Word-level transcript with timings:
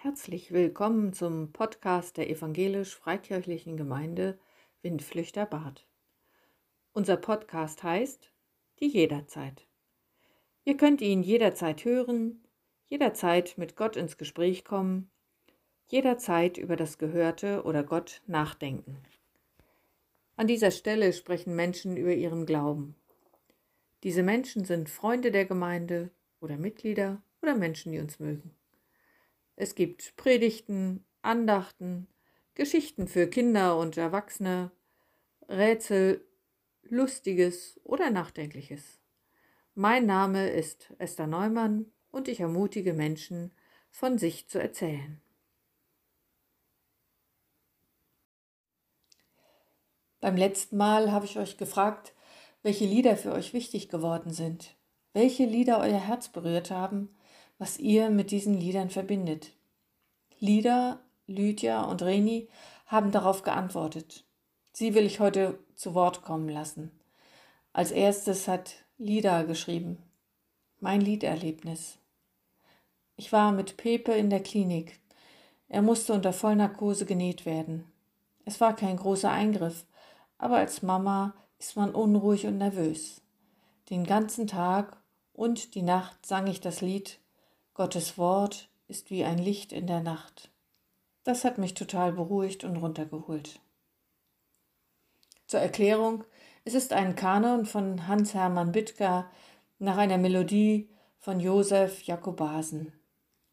Herzlich 0.00 0.52
willkommen 0.52 1.12
zum 1.12 1.50
Podcast 1.50 2.18
der 2.18 2.30
evangelisch-freikirchlichen 2.30 3.76
Gemeinde 3.76 4.38
Windflüchter 4.80 5.44
Bad. 5.44 5.88
Unser 6.92 7.16
Podcast 7.16 7.82
heißt 7.82 8.30
Die 8.78 8.86
Jederzeit. 8.86 9.66
Ihr 10.64 10.76
könnt 10.76 11.00
ihn 11.00 11.24
jederzeit 11.24 11.84
hören, 11.84 12.44
jederzeit 12.86 13.58
mit 13.58 13.74
Gott 13.74 13.96
ins 13.96 14.16
Gespräch 14.16 14.64
kommen, 14.64 15.10
jederzeit 15.88 16.58
über 16.58 16.76
das 16.76 16.98
Gehörte 16.98 17.64
oder 17.64 17.82
Gott 17.82 18.22
nachdenken. 18.28 18.98
An 20.36 20.46
dieser 20.46 20.70
Stelle 20.70 21.12
sprechen 21.12 21.56
Menschen 21.56 21.96
über 21.96 22.14
ihren 22.14 22.46
Glauben. 22.46 22.94
Diese 24.04 24.22
Menschen 24.22 24.64
sind 24.64 24.90
Freunde 24.90 25.32
der 25.32 25.44
Gemeinde 25.44 26.12
oder 26.40 26.56
Mitglieder 26.56 27.20
oder 27.42 27.56
Menschen, 27.56 27.90
die 27.90 27.98
uns 27.98 28.20
mögen. 28.20 28.54
Es 29.60 29.74
gibt 29.74 30.14
Predigten, 30.16 31.04
Andachten, 31.20 32.06
Geschichten 32.54 33.08
für 33.08 33.26
Kinder 33.26 33.76
und 33.76 33.96
Erwachsene, 33.96 34.70
Rätsel, 35.48 36.24
Lustiges 36.84 37.80
oder 37.82 38.10
Nachdenkliches. 38.10 39.00
Mein 39.74 40.06
Name 40.06 40.48
ist 40.48 40.94
Esther 40.98 41.26
Neumann 41.26 41.86
und 42.12 42.28
ich 42.28 42.38
ermutige 42.38 42.92
Menschen, 42.92 43.50
von 43.90 44.16
sich 44.16 44.48
zu 44.48 44.60
erzählen. 44.60 45.20
Beim 50.20 50.36
letzten 50.36 50.76
Mal 50.76 51.10
habe 51.10 51.24
ich 51.24 51.36
euch 51.36 51.56
gefragt, 51.56 52.14
welche 52.62 52.84
Lieder 52.84 53.16
für 53.16 53.32
euch 53.32 53.54
wichtig 53.54 53.88
geworden 53.88 54.30
sind, 54.30 54.76
welche 55.14 55.46
Lieder 55.46 55.80
euer 55.80 55.98
Herz 55.98 56.28
berührt 56.28 56.70
haben 56.70 57.12
was 57.58 57.78
ihr 57.78 58.08
mit 58.08 58.30
diesen 58.30 58.54
Liedern 58.54 58.88
verbindet. 58.88 59.52
Lieder, 60.40 61.00
Lydia 61.26 61.82
und 61.82 62.00
Reni 62.02 62.48
haben 62.86 63.10
darauf 63.10 63.42
geantwortet. 63.42 64.24
Sie 64.72 64.94
will 64.94 65.04
ich 65.04 65.18
heute 65.18 65.58
zu 65.74 65.94
Wort 65.94 66.22
kommen 66.22 66.48
lassen. 66.48 66.92
Als 67.72 67.90
erstes 67.90 68.46
hat 68.46 68.84
Lida 68.98 69.42
geschrieben. 69.42 69.98
Mein 70.78 71.00
Liederlebnis. 71.00 71.98
Ich 73.16 73.32
war 73.32 73.50
mit 73.50 73.76
Pepe 73.76 74.12
in 74.12 74.30
der 74.30 74.40
Klinik. 74.40 75.00
Er 75.68 75.82
musste 75.82 76.12
unter 76.12 76.32
Vollnarkose 76.32 77.04
genäht 77.04 77.44
werden. 77.44 77.90
Es 78.44 78.60
war 78.60 78.76
kein 78.76 78.96
großer 78.96 79.30
Eingriff, 79.30 79.86
aber 80.38 80.58
als 80.58 80.82
Mama 80.82 81.34
ist 81.58 81.76
man 81.76 81.92
unruhig 81.92 82.46
und 82.46 82.58
nervös. 82.58 83.22
Den 83.90 84.04
ganzen 84.04 84.46
Tag 84.46 84.96
und 85.32 85.74
die 85.74 85.82
Nacht 85.82 86.24
sang 86.24 86.46
ich 86.46 86.60
das 86.60 86.80
Lied 86.80 87.18
Gottes 87.74 88.18
Wort 88.18 88.68
ist 88.88 89.10
wie 89.10 89.24
ein 89.24 89.38
Licht 89.38 89.72
in 89.72 89.86
der 89.86 90.00
Nacht. 90.00 90.50
Das 91.24 91.44
hat 91.44 91.58
mich 91.58 91.74
total 91.74 92.12
beruhigt 92.12 92.64
und 92.64 92.76
runtergeholt. 92.76 93.60
Zur 95.46 95.60
Erklärung, 95.60 96.24
es 96.64 96.74
ist 96.74 96.92
ein 96.92 97.14
Kanon 97.14 97.66
von 97.66 98.06
Hans-Hermann 98.06 98.72
Bittger 98.72 99.30
nach 99.78 99.96
einer 99.96 100.18
Melodie 100.18 100.88
von 101.18 101.40
Josef 101.40 102.02
Jakobasen. 102.02 102.92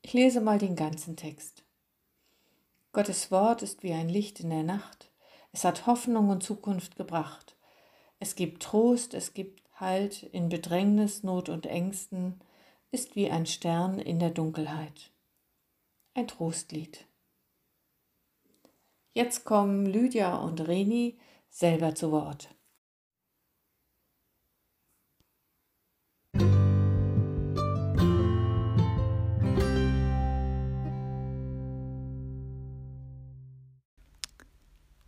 Ich 0.01 0.13
lese 0.13 0.41
mal 0.41 0.57
den 0.57 0.75
ganzen 0.75 1.15
Text. 1.15 1.63
Gottes 2.93 3.31
Wort 3.31 3.61
ist 3.61 3.83
wie 3.83 3.93
ein 3.93 4.09
Licht 4.09 4.39
in 4.39 4.49
der 4.49 4.63
Nacht. 4.63 5.11
Es 5.51 5.63
hat 5.63 5.85
Hoffnung 5.85 6.29
und 6.29 6.43
Zukunft 6.43 6.95
gebracht. 6.95 7.55
Es 8.19 8.35
gibt 8.35 8.63
Trost, 8.63 9.13
es 9.13 9.33
gibt 9.33 9.63
Halt 9.77 10.23
in 10.23 10.47
Bedrängnis, 10.47 11.23
Not 11.23 11.49
und 11.49 11.65
Ängsten 11.65 12.39
ist 12.91 13.17
wie 13.17 13.29
ein 13.29 13.45
Stern 13.45 13.99
in 13.99 14.19
der 14.19 14.29
Dunkelheit. 14.29 15.11
Ein 16.17 16.29
Trostlied. 16.29 17.05
Jetzt 19.11 19.43
kommen 19.43 19.85
Lydia 19.85 20.37
und 20.37 20.65
Reni 20.65 21.19
selber 21.49 21.93
zu 21.93 22.09
Wort. 22.09 22.55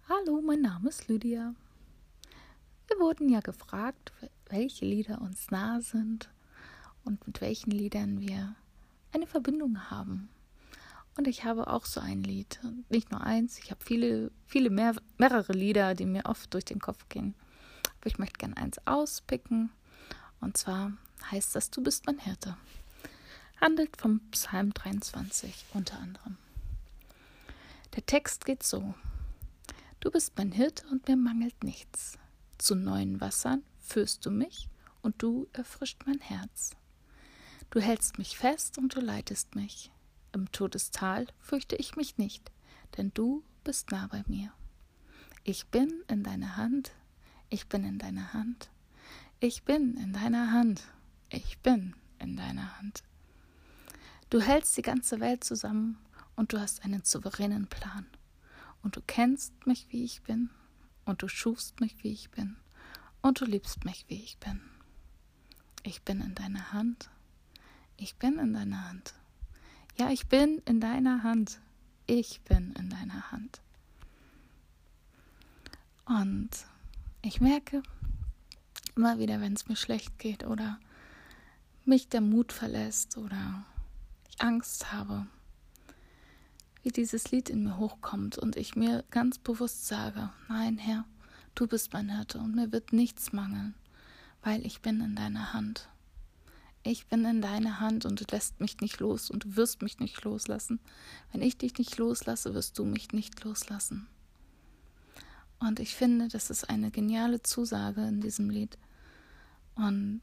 Hallo, 0.09 0.41
mein 0.41 0.59
Name 0.59 0.89
ist 0.89 1.07
Lydia. 1.07 1.55
Wir 2.87 2.99
wurden 2.99 3.29
ja 3.29 3.39
gefragt, 3.39 4.11
welche 4.49 4.83
Lieder 4.83 5.21
uns 5.21 5.49
nahe 5.51 5.81
sind 5.81 6.29
und 7.05 7.25
mit 7.25 7.39
welchen 7.39 7.71
Liedern 7.71 8.19
wir 8.19 8.57
eine 9.13 9.25
Verbindung 9.25 9.89
haben. 9.89 10.27
Und 11.17 11.27
ich 11.27 11.45
habe 11.45 11.67
auch 11.67 11.85
so 11.85 11.99
ein 11.99 12.23
Lied, 12.23 12.59
nicht 12.89 13.11
nur 13.11 13.21
eins, 13.21 13.57
ich 13.57 13.71
habe 13.71 13.83
viele, 13.83 14.31
viele 14.45 14.69
mehr, 14.69 14.95
mehrere 15.17 15.51
Lieder, 15.51 15.95
die 15.95 16.05
mir 16.05 16.25
oft 16.27 16.53
durch 16.53 16.65
den 16.65 16.79
Kopf 16.79 17.09
gehen. 17.09 17.33
Aber 17.99 18.05
ich 18.05 18.19
möchte 18.19 18.37
gerne 18.37 18.55
eins 18.55 18.77
auspicken. 18.85 19.71
Und 20.39 20.57
zwar 20.57 20.93
heißt 21.31 21.55
das, 21.55 21.71
du 21.71 21.81
bist 21.81 22.05
mein 22.05 22.19
Hirte. 22.19 22.55
Handelt 23.59 23.97
vom 23.97 24.19
Psalm 24.29 24.75
23 24.75 25.65
unter 25.73 25.97
anderem. 25.97 26.37
Der 27.95 28.05
Text 28.05 28.45
geht 28.45 28.61
so. 28.61 28.93
Du 29.99 30.11
bist 30.11 30.33
mein 30.37 30.51
Hirte 30.51 30.85
und 30.91 31.07
mir 31.07 31.17
mangelt 31.17 31.63
nichts. 31.63 32.19
Zu 32.59 32.75
neuen 32.75 33.19
Wassern 33.19 33.63
führst 33.79 34.23
du 34.23 34.29
mich 34.29 34.69
und 35.01 35.23
du 35.23 35.47
erfrischt 35.53 36.03
mein 36.05 36.19
Herz. 36.19 36.75
Du 37.71 37.79
hältst 37.79 38.19
mich 38.19 38.37
fest 38.37 38.77
und 38.77 38.95
du 38.95 39.01
leitest 39.01 39.55
mich. 39.55 39.91
Im 40.37 40.51
Todestal 40.51 41.25
fürchte 41.39 41.75
ich 41.77 41.95
mich 41.95 42.19
nicht, 42.19 42.51
denn 42.95 43.11
du 43.15 43.43
bist 43.63 43.89
nah 43.89 44.05
bei 44.05 44.23
mir. 44.27 44.53
Ich 45.43 45.65
bin 45.65 45.91
in 46.07 46.21
deiner 46.21 46.57
Hand, 46.57 46.91
ich 47.49 47.67
bin 47.67 47.83
in 47.83 47.97
deiner 47.97 48.33
Hand, 48.33 48.69
ich 49.39 49.63
bin 49.63 49.97
in 49.97 50.13
deiner 50.13 50.51
Hand, 50.51 50.83
ich 51.29 51.57
bin 51.63 51.95
in 52.19 52.37
deiner 52.37 52.77
Hand. 52.77 53.01
Du 54.29 54.39
hältst 54.39 54.77
die 54.77 54.83
ganze 54.83 55.19
Welt 55.19 55.43
zusammen 55.43 55.97
und 56.35 56.53
du 56.53 56.59
hast 56.59 56.85
einen 56.85 57.03
souveränen 57.03 57.65
Plan. 57.65 58.05
Und 58.83 58.95
du 58.95 59.01
kennst 59.01 59.65
mich, 59.65 59.87
wie 59.89 60.03
ich 60.03 60.21
bin, 60.21 60.51
und 61.03 61.23
du 61.23 61.27
schufst 61.27 61.81
mich, 61.81 62.03
wie 62.03 62.11
ich 62.11 62.29
bin, 62.29 62.57
und 63.23 63.41
du 63.41 63.45
liebst 63.45 63.85
mich, 63.85 64.05
wie 64.07 64.21
ich 64.21 64.37
bin. 64.37 64.61
Ich 65.81 66.03
bin 66.03 66.21
in 66.21 66.35
deiner 66.35 66.73
Hand, 66.73 67.09
ich 67.97 68.17
bin 68.17 68.37
in 68.37 68.53
deiner 68.53 68.87
Hand. 68.87 69.15
Ja, 69.99 70.11
ich 70.11 70.27
bin 70.27 70.61
in 70.65 70.79
deiner 70.79 71.23
Hand. 71.23 71.59
Ich 72.05 72.41
bin 72.41 72.73
in 72.73 72.91
deiner 72.91 73.31
Hand. 73.31 73.61
Und 76.05 76.49
ich 77.23 77.41
merke 77.41 77.81
immer 78.95 79.17
wieder, 79.17 79.41
wenn 79.41 79.53
es 79.53 79.67
mir 79.67 79.75
schlecht 79.75 80.19
geht 80.19 80.45
oder 80.45 80.79
mich 81.83 82.09
der 82.09 82.21
Mut 82.21 82.53
verlässt 82.53 83.17
oder 83.17 83.65
ich 84.29 84.39
Angst 84.39 84.93
habe, 84.93 85.25
wie 86.83 86.91
dieses 86.91 87.31
Lied 87.31 87.49
in 87.49 87.63
mir 87.63 87.77
hochkommt 87.77 88.37
und 88.37 88.55
ich 88.55 88.75
mir 88.75 89.03
ganz 89.09 89.39
bewusst 89.39 89.87
sage, 89.87 90.29
nein 90.47 90.77
Herr, 90.77 91.05
du 91.55 91.65
bist 91.65 91.91
mein 91.93 92.15
Hirte 92.15 92.37
und 92.37 92.55
mir 92.55 92.71
wird 92.71 92.93
nichts 92.93 93.33
mangeln, 93.33 93.73
weil 94.43 94.63
ich 94.63 94.81
bin 94.81 95.01
in 95.01 95.15
deiner 95.15 95.53
Hand 95.53 95.89
ich 96.87 97.07
bin 97.07 97.25
in 97.25 97.41
deiner 97.41 97.79
Hand 97.79 98.05
und 98.05 98.19
du 98.19 98.25
lässt 98.31 98.59
mich 98.59 98.79
nicht 98.79 98.99
los 98.99 99.29
und 99.29 99.43
du 99.43 99.55
wirst 99.55 99.81
mich 99.81 99.99
nicht 99.99 100.23
loslassen. 100.23 100.79
Wenn 101.31 101.41
ich 101.41 101.57
dich 101.57 101.77
nicht 101.77 101.97
loslasse, 101.97 102.53
wirst 102.53 102.77
du 102.79 102.85
mich 102.85 103.11
nicht 103.11 103.43
loslassen. 103.43 104.07
Und 105.59 105.79
ich 105.79 105.95
finde, 105.95 106.27
das 106.27 106.49
ist 106.49 106.69
eine 106.69 106.91
geniale 106.91 107.41
Zusage 107.41 108.07
in 108.07 108.21
diesem 108.21 108.49
Lied. 108.49 108.77
Und 109.75 110.21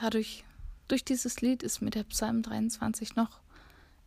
dadurch, 0.00 0.44
durch 0.88 1.04
dieses 1.04 1.40
Lied 1.40 1.62
ist 1.62 1.80
mir 1.80 1.90
der 1.90 2.04
Psalm 2.04 2.42
23 2.42 3.16
noch 3.16 3.40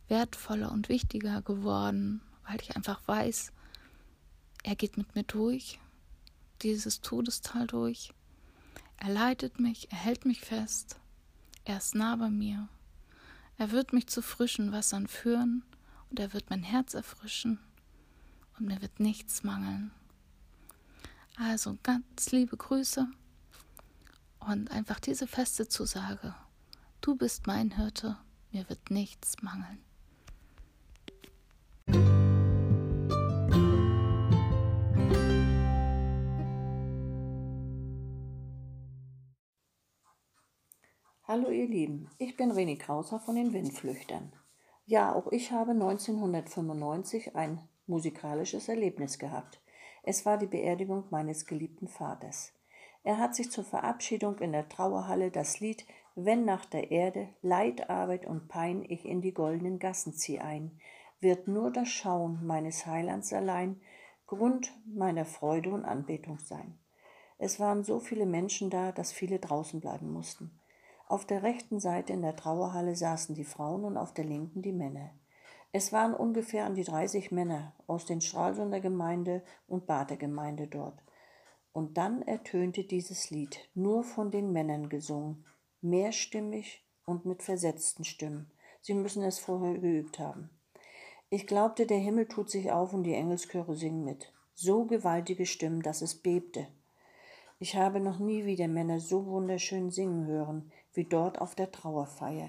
wertvoller 0.08 0.72
und 0.72 0.88
wichtiger 0.88 1.42
geworden, 1.42 2.20
weil 2.46 2.60
ich 2.60 2.76
einfach 2.76 3.00
weiß, 3.06 3.52
er 4.62 4.76
geht 4.76 4.96
mit 4.96 5.14
mir 5.14 5.24
durch, 5.24 5.78
dieses 6.62 7.00
Todestal 7.00 7.66
durch. 7.66 8.12
Er 8.98 9.10
leitet 9.10 9.58
mich, 9.58 9.90
er 9.90 9.98
hält 9.98 10.26
mich 10.26 10.40
fest 10.40 10.96
er 11.64 11.78
ist 11.78 11.94
nah 11.94 12.16
bei 12.16 12.30
mir. 12.30 12.68
Er 13.58 13.70
wird 13.70 13.92
mich 13.92 14.08
zu 14.08 14.22
frischen 14.22 14.72
Wassern 14.72 15.06
führen 15.06 15.62
und 16.10 16.18
er 16.18 16.32
wird 16.32 16.50
mein 16.50 16.62
Herz 16.62 16.94
erfrischen 16.94 17.58
und 18.58 18.66
mir 18.66 18.80
wird 18.82 19.00
nichts 19.00 19.42
mangeln. 19.44 19.92
Also 21.36 21.78
ganz 21.82 22.30
liebe 22.32 22.56
Grüße 22.56 23.06
und 24.40 24.70
einfach 24.70 25.00
diese 25.00 25.26
feste 25.26 25.68
Zusage. 25.68 26.34
Du 27.00 27.14
bist 27.14 27.46
mein 27.46 27.70
Hirte, 27.70 28.18
mir 28.50 28.68
wird 28.68 28.90
nichts 28.90 29.42
mangeln. 29.42 29.78
Hallo 41.32 41.48
ihr 41.48 41.66
Lieben, 41.66 42.10
ich 42.18 42.36
bin 42.36 42.50
Reni 42.50 42.76
Krauser 42.76 43.18
von 43.18 43.36
den 43.36 43.54
Windflüchtern. 43.54 44.34
Ja, 44.84 45.14
auch 45.14 45.32
ich 45.32 45.50
habe 45.50 45.70
1995 45.70 47.34
ein 47.34 47.66
musikalisches 47.86 48.68
Erlebnis 48.68 49.18
gehabt. 49.18 49.58
Es 50.02 50.26
war 50.26 50.36
die 50.36 50.46
Beerdigung 50.46 51.04
meines 51.08 51.46
geliebten 51.46 51.88
Vaters. 51.88 52.52
Er 53.02 53.16
hat 53.16 53.34
sich 53.34 53.50
zur 53.50 53.64
Verabschiedung 53.64 54.40
in 54.40 54.52
der 54.52 54.68
Trauerhalle 54.68 55.30
das 55.30 55.58
Lied 55.58 55.86
Wenn 56.14 56.44
nach 56.44 56.66
der 56.66 56.90
Erde 56.90 57.30
Leid, 57.40 57.88
Arbeit 57.88 58.26
und 58.26 58.48
Pein 58.48 58.84
ich 58.86 59.06
in 59.06 59.22
die 59.22 59.32
goldenen 59.32 59.78
Gassen 59.78 60.12
zieh 60.12 60.38
ein, 60.38 60.78
wird 61.20 61.48
nur 61.48 61.70
das 61.70 61.88
Schauen 61.88 62.44
meines 62.44 62.84
Heilands 62.84 63.32
allein 63.32 63.80
Grund 64.26 64.70
meiner 64.84 65.24
Freude 65.24 65.70
und 65.70 65.86
Anbetung 65.86 66.38
sein. 66.40 66.78
Es 67.38 67.58
waren 67.58 67.84
so 67.84 68.00
viele 68.00 68.26
Menschen 68.26 68.68
da, 68.68 68.92
dass 68.92 69.12
viele 69.12 69.38
draußen 69.38 69.80
bleiben 69.80 70.12
mussten. 70.12 70.58
Auf 71.08 71.26
der 71.26 71.42
rechten 71.42 71.80
Seite 71.80 72.12
in 72.12 72.22
der 72.22 72.36
Trauerhalle 72.36 72.96
saßen 72.96 73.34
die 73.34 73.44
Frauen 73.44 73.84
und 73.84 73.96
auf 73.96 74.14
der 74.14 74.24
linken 74.24 74.62
die 74.62 74.72
Männer. 74.72 75.10
Es 75.72 75.92
waren 75.92 76.14
ungefähr 76.14 76.66
an 76.66 76.74
die 76.74 76.84
30 76.84 77.32
Männer 77.32 77.74
aus 77.86 78.04
den 78.04 78.20
Stralsunder 78.20 78.80
Gemeinde 78.80 79.42
und 79.66 79.86
Bader 79.86 80.16
dort. 80.66 81.02
Und 81.72 81.96
dann 81.96 82.20
ertönte 82.20 82.84
dieses 82.84 83.30
Lied, 83.30 83.70
nur 83.74 84.04
von 84.04 84.30
den 84.30 84.52
Männern 84.52 84.90
gesungen, 84.90 85.46
mehrstimmig 85.80 86.86
und 87.06 87.24
mit 87.24 87.42
versetzten 87.42 88.04
Stimmen. 88.04 88.50
Sie 88.82 88.94
müssen 88.94 89.22
es 89.22 89.38
vorher 89.38 89.78
geübt 89.78 90.18
haben. 90.18 90.50
Ich 91.30 91.46
glaubte, 91.46 91.86
der 91.86 91.98
Himmel 91.98 92.28
tut 92.28 92.50
sich 92.50 92.70
auf 92.70 92.92
und 92.92 93.04
die 93.04 93.14
Engelschöre 93.14 93.74
singen 93.74 94.04
mit. 94.04 94.32
So 94.54 94.84
gewaltige 94.84 95.46
Stimmen, 95.46 95.80
dass 95.80 96.02
es 96.02 96.14
bebte. 96.14 96.66
Ich 97.62 97.76
habe 97.76 98.00
noch 98.00 98.18
nie 98.18 98.44
wieder 98.44 98.66
Männer 98.66 98.98
so 98.98 99.24
wunderschön 99.26 99.92
singen 99.92 100.26
hören 100.26 100.72
wie 100.94 101.04
dort 101.04 101.40
auf 101.40 101.54
der 101.54 101.70
Trauerfeier. 101.70 102.48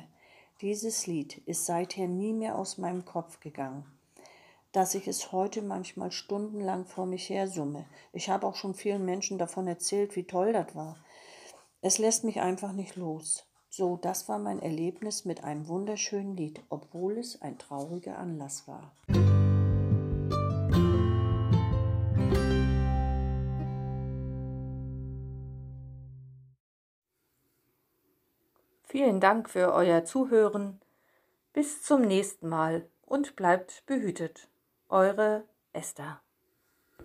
Dieses 0.60 1.06
Lied 1.06 1.38
ist 1.46 1.68
seither 1.68 2.08
nie 2.08 2.34
mehr 2.34 2.58
aus 2.58 2.80
meinem 2.80 3.06
Kopf 3.06 3.40
gegangen, 3.40 3.86
dass 4.72 4.96
ich 4.96 5.08
es 5.08 5.32
heute 5.32 5.62
manchmal 5.62 6.12
stundenlang 6.12 6.88
vor 6.88 7.06
mich 7.06 7.30
her 7.30 7.48
summe. 7.48 7.86
Ich 8.12 8.32
habe 8.32 8.48
auch 8.48 8.56
schon 8.56 8.74
vielen 8.74 9.06
Menschen 9.06 9.38
davon 9.38 9.68
erzählt, 9.68 10.16
wie 10.16 10.24
toll 10.24 10.52
das 10.52 10.74
war. 10.74 10.98
Es 11.84 12.00
lässt 12.00 12.24
mich 12.24 12.42
einfach 12.42 12.74
nicht 12.74 12.96
los. 12.96 13.46
So, 13.70 13.98
das 13.98 14.28
war 14.30 14.40
mein 14.40 14.64
Erlebnis 14.64 15.26
mit 15.26 15.44
einem 15.44 15.68
wunderschönen 15.68 16.36
Lied, 16.36 16.60
obwohl 16.70 17.20
es 17.20 17.40
ein 17.40 17.60
trauriger 17.60 18.18
Anlass 18.18 18.68
war. 18.68 18.92
Vielen 28.94 29.20
Dank 29.20 29.50
für 29.50 29.74
euer 29.74 30.06
Zuhören. 30.06 30.80
Bis 31.52 31.82
zum 31.82 32.02
nächsten 32.02 32.48
Mal 32.48 32.88
und 33.02 33.36
bleibt 33.36 33.84
behütet. 33.88 34.50
Eure 34.88 35.46
Esther. 35.72 36.22